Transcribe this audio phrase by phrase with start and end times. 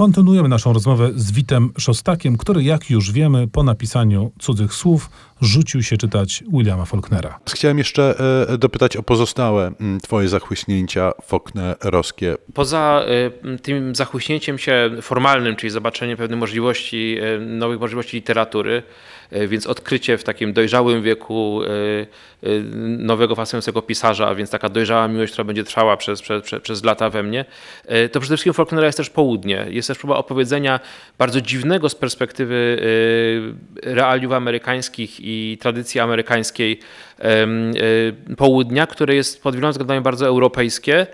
[0.00, 5.82] Kontynuujemy naszą rozmowę z Witem Szostakiem, który, jak już wiemy, po napisaniu cudzych słów rzucił
[5.82, 7.38] się czytać Williama Faulknera.
[7.52, 8.14] Chciałem jeszcze
[8.48, 9.72] e, dopytać o pozostałe
[10.02, 12.36] twoje zachłyśnięcia faulknerowskie.
[12.54, 13.04] Poza
[13.54, 18.82] y, tym zachłyśnięciem się formalnym, czyli zobaczeniem pewnych możliwości, y, nowych możliwości literatury,
[19.48, 21.60] więc odkrycie w takim dojrzałym wieku
[22.98, 26.84] nowego fascynującego pisarza, a więc taka dojrzała miłość, która będzie trwała przez, przez, przez, przez
[26.84, 27.44] lata we mnie,
[27.84, 29.66] to przede wszystkim Faulknera jest też południe.
[29.68, 30.80] Jest też próba opowiedzenia
[31.18, 32.78] bardzo dziwnego z perspektywy
[33.82, 36.80] realiów amerykańskich i tradycji amerykańskiej
[38.30, 41.06] y, południa, które jest pod wieloma względami bardzo europejskie.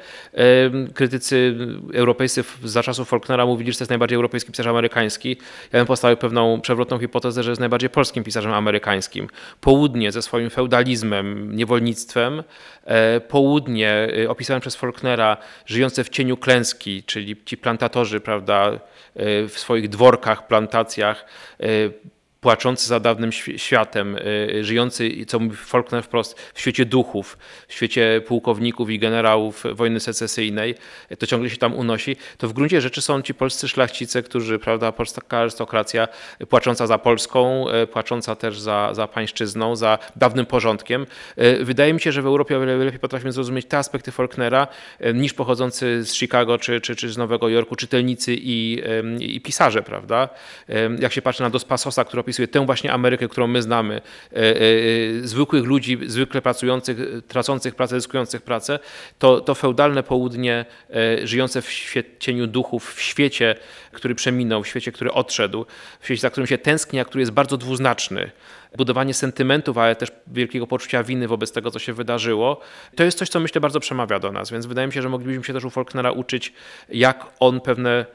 [0.95, 1.56] Krytycy
[1.95, 5.37] europejscy za czasów Faulknera mówili, że to jest najbardziej europejski pisarz amerykański.
[5.73, 9.29] Ja bym postawił pewną przewrotną hipotezę, że jest najbardziej polskim pisarzem amerykańskim.
[9.61, 12.42] Południe ze swoim feudalizmem, niewolnictwem,
[12.84, 15.37] e, południe y, opisane przez Faulknera
[15.67, 18.80] żyjące w cieniu klęski, czyli ci plantatorzy, prawda,
[19.48, 21.27] w swoich dworkach, plantacjach,
[22.41, 27.73] płaczący za dawnym świ- światem, y, żyjący, co mówi Faulkner wprost, w świecie duchów, w
[27.75, 30.75] świecie pułkowników i generałów wojny secesyjnej,
[31.19, 34.93] to ciągle się tam unosi, to w gruncie rzeczy są ci polscy szlachcice, którzy, prawda,
[34.93, 36.09] polska arystokracja
[36.48, 41.06] płacząca za Polską, y, płacząca też za, za pańszczyzną, za dawnym porządkiem.
[41.39, 44.67] Y, Wydaje mi się, że w Europie o wiele lepiej potrafimy zrozumieć te aspekty Faulknera
[45.06, 48.83] y, niż pochodzący z Chicago czy, czy, czy z Nowego Jorku czytelnicy i,
[49.21, 50.28] i pisarze, prawda?
[50.98, 54.00] Jak się patrzy na Dos Passosa, opisuje tę właśnie Amerykę, którą my znamy,
[54.32, 54.62] y, y,
[55.24, 58.78] y, zwykłych ludzi, zwykle pracujących, tracących pracę, zyskujących pracę,
[59.19, 60.64] to, to feudalne południe
[61.24, 63.54] żyjące w cieniu duchów, w świecie,
[63.92, 65.66] który przeminął, w świecie, który odszedł,
[66.00, 68.30] w świecie, za którym się tęskni, a który jest bardzo dwuznaczny.
[68.77, 72.60] Budowanie sentymentów, ale też wielkiego poczucia winy wobec tego, co się wydarzyło,
[72.97, 75.44] to jest coś, co myślę bardzo przemawia do nas, więc wydaje mi się, że moglibyśmy
[75.44, 76.52] się też u Faulknera uczyć,
[76.88, 78.06] jak on pewne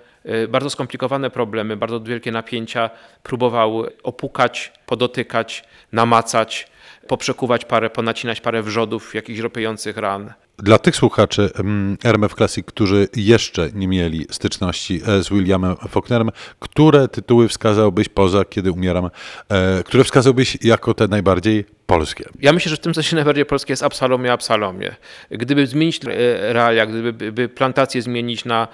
[0.49, 2.89] bardzo skomplikowane problemy, bardzo wielkie napięcia
[3.23, 6.67] próbował opukać, podotykać, namacać,
[7.07, 10.33] poprzekuwać parę, ponacinać parę wrzodów, jakichś ropiejących ran.
[10.57, 16.29] Dla tych słuchaczy mm, RMF Classic, którzy jeszcze nie mieli styczności e, z Williamem Faulknerem,
[16.59, 19.09] które tytuły wskazałbyś poza Kiedy umieram,
[19.49, 22.25] e, które wskazałbyś jako te najbardziej polskie?
[22.39, 24.95] Ja myślę, że w tym sensie najbardziej polskie jest Absalomie, Absalomie.
[25.31, 28.67] Gdyby zmienić e, realia, gdyby by plantację zmienić na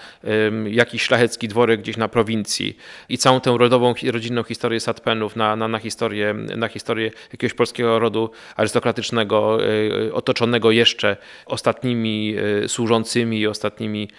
[0.70, 2.78] jakiś szlachecki dworek gdzieś na prowincji
[3.10, 8.00] i całą tę rodową, rodzinną historię Satpenów na, na, na, historię, na historię jakiegoś polskiego
[8.00, 9.60] rodu arystokratycznego,
[10.08, 14.10] e, otoczonego jeszcze ostatnimi e, służącymi i ostatnimi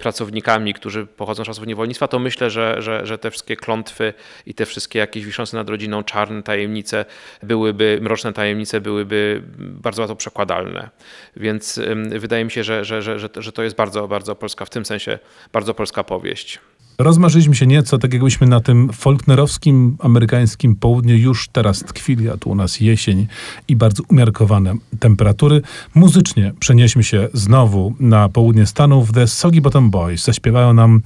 [0.00, 4.14] pracownikami, którzy pochodzą z czasów niewolnictwa, to myślę, że, że, że te wszystkie klątwy
[4.46, 7.04] i te wszystkie jakieś wiszące nad rodziną czarne tajemnice
[7.42, 10.90] byłyby, mroczne tajemnice byłyby bardzo łatwo przekładalne.
[11.36, 11.80] Więc
[12.18, 15.18] wydaje mi się, że, że, że, że to jest bardzo, bardzo polska, w tym sensie
[15.52, 16.60] bardzo polska powieść.
[16.98, 22.50] Rozmarzyliśmy się nieco, tak jakbyśmy na tym folknerowskim, amerykańskim południu już teraz tkwili, a tu
[22.50, 23.26] u nas jesień
[23.68, 25.62] i bardzo umiarkowane temperatury.
[25.94, 29.12] Muzycznie przenieśmy się znowu na południe Stanów.
[29.12, 31.02] The Soggy Bottom Boys zaśpiewają nam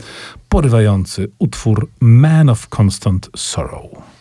[0.49, 4.11] porywający utwór Man of Constant Sorrow.